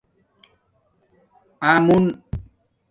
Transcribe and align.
اݸ 1.67 1.73
مُون 1.85 2.05